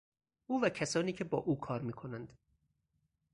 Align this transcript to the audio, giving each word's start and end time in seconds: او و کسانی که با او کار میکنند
او 0.47 0.61
و 0.61 0.69
کسانی 0.69 1.13
که 1.13 1.23
با 1.23 1.37
او 1.37 1.59
کار 1.59 1.81
میکنند 1.81 2.33